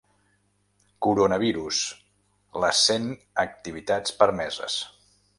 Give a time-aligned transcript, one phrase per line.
[1.07, 1.81] Coronavirus:
[2.63, 3.05] les cent
[3.43, 4.79] activitats permeses.